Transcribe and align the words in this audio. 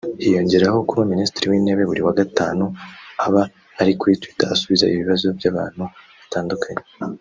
Hiyongeraho 0.23 0.77
kuba 0.89 1.09
Minisitiri 1.11 1.45
w’Intebe 1.51 1.83
buri 1.89 2.01
wa 2.07 2.13
gatanu 2.19 2.63
aba 3.25 3.41
ari 3.81 3.91
kuri 3.99 4.13
Twitter 4.21 4.47
asubiza 4.51 4.85
ibibazo 4.93 5.25
by’abantu 5.37 5.83
batandukanye 6.19 6.83